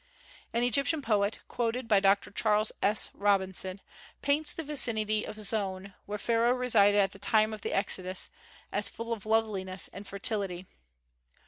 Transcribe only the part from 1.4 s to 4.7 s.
quoted by Dr. Charles S. Robinson, paints the